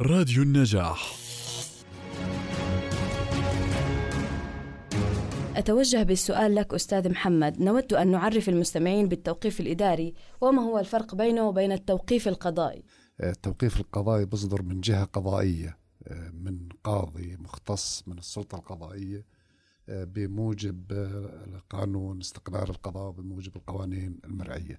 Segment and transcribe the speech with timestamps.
[0.00, 1.16] راديو النجاح.
[5.56, 7.60] أتوجه بالسؤال لك أستاذ محمد.
[7.60, 12.84] نود أن نعرف المستمعين بالتوقيف الإداري وما هو الفرق بينه وبين التوقيف القضائي؟
[13.22, 15.78] التوقيف القضائي بصدر من جهة قضائية
[16.32, 19.26] من قاضي مختص من السلطة القضائية
[19.88, 21.08] بموجب
[21.70, 24.78] قانون استقرار القضاء بموجب القوانين المرعية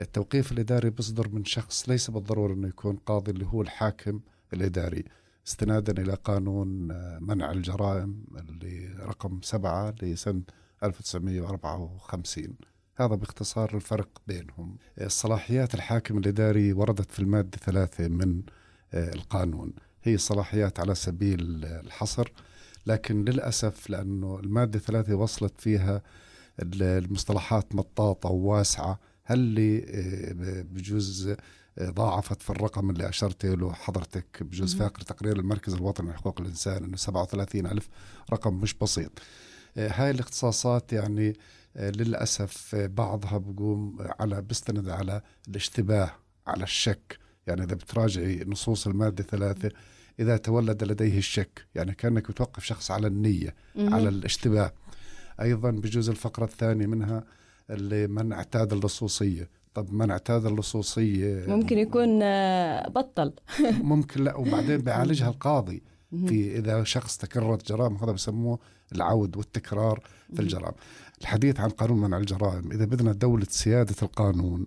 [0.00, 4.20] التوقيف الإداري بصدر من شخص ليس بالضرورة أنه يكون قاضي اللي هو الحاكم
[4.52, 5.04] الإداري.
[5.46, 6.68] استنادا إلى قانون
[7.22, 10.42] منع الجرائم اللي رقم سبعة لسنة
[10.82, 12.56] 1954
[12.96, 14.76] هذا باختصار الفرق بينهم.
[15.06, 18.42] صلاحيات الحاكم الإداري وردت في المادة ثلاثة من
[18.94, 19.72] القانون.
[20.02, 22.32] هي صلاحيات على سبيل الحصر
[22.86, 26.02] لكن للأسف لأنه المادة ثلاثة وصلت فيها
[26.62, 29.00] المصطلحات مطاطة وواسعة.
[29.24, 29.84] هل اللي
[30.70, 31.34] بجوز
[31.82, 36.96] ضاعفت في الرقم اللي أشرت له حضرتك بجوز فاقر تقرير المركز الوطني لحقوق الإنسان أنه
[36.96, 37.88] 37 ألف
[38.32, 39.12] رقم مش بسيط.
[39.76, 41.36] هاي الاختصاصات يعني
[41.76, 46.10] للأسف بعضها بقوم على بيستند على الاشتباه
[46.46, 47.18] على الشك.
[47.46, 49.70] يعني إذا بتراجعي نصوص المادة ثلاثة
[50.20, 54.72] إذا تولد لديه الشك يعني كأنك بتوقف شخص على النية على الاشتباه.
[55.40, 57.24] أيضا بجوز الفقرة الثانية منها
[57.70, 62.18] اللي من اعتاد اللصوصية طب من اعتاد اللصوصية ممكن يكون
[62.88, 63.32] بطل.
[63.92, 65.82] ممكن لا وبعدين بيعالجها القاضي.
[66.26, 68.58] في إذا شخص تكررت جرائم هذا بسموه
[68.92, 70.00] العود والتكرار
[70.34, 70.74] في الجرائم.
[71.20, 74.66] الحديث عن قانون منع الجرائم إذا بدنا دولة سيادة القانون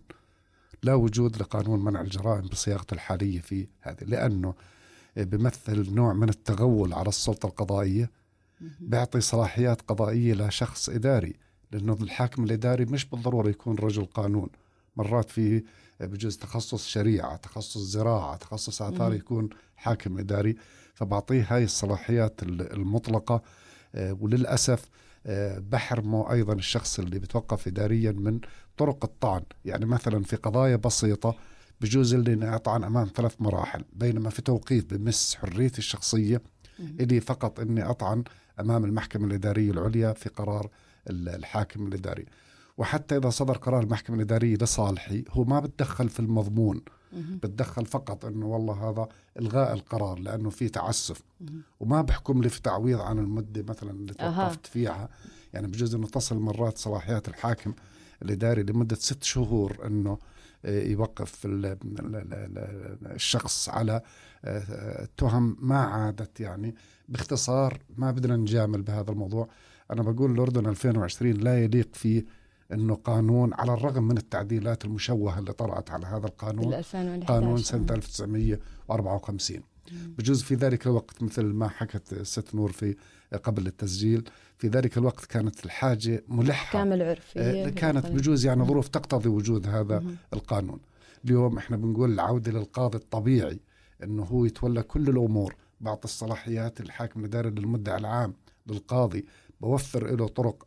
[0.83, 4.03] لا وجود لقانون منع الجرائم بصياغته الحالية في هذه.
[4.03, 4.53] لأنه
[5.17, 8.11] بيمثل نوع من التغول على السلطة القضائية
[8.79, 11.35] بيعطي صلاحيات قضائية لشخص إداري
[11.71, 14.49] لأنه الحاكم الإداري مش بالضرورة يكون رجل قانون.
[14.97, 15.63] مرات في
[15.99, 20.55] بجوز تخصص شريعة تخصص زراعة تخصص آثار يكون حاكم إداري.
[20.93, 23.41] فبعطيه هاي الصلاحيات المطلقة.
[23.95, 24.89] وللأسف
[25.71, 28.39] بحرمه أيضا الشخص اللي بتوقف إداريا من
[28.77, 29.41] طرق الطعن.
[29.65, 31.35] يعني مثلا في قضايا بسيطة
[31.81, 33.83] بجوز اللي أطعن أمام ثلاث مراحل.
[33.93, 36.41] بينما في توقيف بمس حريتي الشخصية
[36.79, 38.23] إلي فقط أني أطعن
[38.59, 40.69] أمام المحكمة الإدارية العليا في قرار
[41.09, 42.25] الحاكم الإداري.
[42.77, 46.81] وحتى إذا صدر قرار المحكمة الإدارية لصالحي هو ما بتدخل في المضمون.
[47.13, 49.07] بتدخل فقط أنه والله هذا
[49.39, 51.21] إلغاء القرار لأنه في تعسف.
[51.79, 55.09] وما بحكم لي في تعويض عن المدة مثلا اللي توقفت فيها.
[55.53, 57.73] يعني بجوز أنه تصل مرات صلاحيات الحاكم
[58.21, 60.17] الإداري لمدة ست شهور أنه
[60.65, 61.41] يوقف
[63.05, 64.01] الشخص على
[65.17, 66.39] تهم ما عادت.
[66.39, 66.75] يعني
[67.09, 69.49] باختصار ما بدنا نجامل بهذا الموضوع.
[69.91, 72.25] أنا بقول الأردن 2020 لا يليق فيه
[72.73, 76.73] أنه قانون على الرغم من التعديلات المشوهة اللي طرات على هذا القانون
[77.27, 79.61] قانون سنة 1954
[79.91, 82.95] بجوز في ذلك الوقت مثل ما حكت الست نور في
[83.43, 86.73] قبل التسجيل في ذلك الوقت كانت الحاجة ملحة.
[86.79, 90.03] كامل عرفي كانت بجوز يعني ظروف تقتضي وجود هذا.
[90.33, 90.79] القانون.
[91.25, 93.59] اليوم إحنا بنقول العودة للقاضي الطبيعي
[94.03, 95.55] إنه هو يتولى كل الأمور.
[95.81, 98.33] بعض الصلاحيات الحاكم الاداري للمدعي العام
[98.67, 99.25] للقاضي
[99.61, 100.63] بوفر له طرق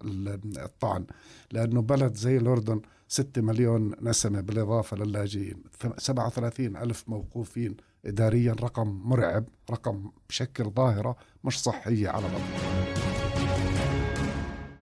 [0.59, 1.07] الطعن
[1.53, 5.63] لأنه بلد زي الأردن 6 مليون نسمة بالإضافة للاجئين
[5.99, 12.80] 37 ألف موقوفين إداريا رقم مرعب رقم بشكل ظاهرة مش صحية على الأرض.